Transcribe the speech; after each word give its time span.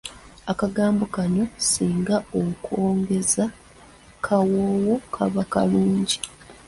Akagambo 0.51 1.03
kano 1.15 1.43
singa 1.69 2.17
okoogeza 2.41 3.43
kawoowo 4.25 4.95
kaba 5.13 5.43
kalungi. 5.53 6.17